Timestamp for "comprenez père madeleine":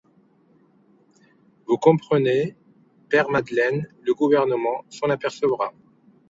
1.77-3.87